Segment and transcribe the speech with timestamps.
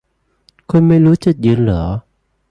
[0.69, 1.83] คุณไม่รู้จุดยืนหรอ